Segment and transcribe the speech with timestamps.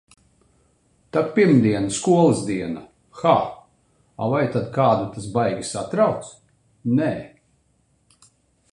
[1.17, 2.83] Tak pirmdiena skolas diena.
[3.19, 3.35] Ha,
[4.21, 6.35] a vai tad kādu tas baigi satrauc?
[6.99, 7.13] Nē!